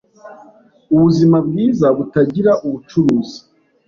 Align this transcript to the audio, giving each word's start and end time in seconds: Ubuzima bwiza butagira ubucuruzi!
Ubuzima 0.95 1.37
bwiza 1.47 1.87
butagira 1.97 2.51
ubucuruzi! 2.65 3.37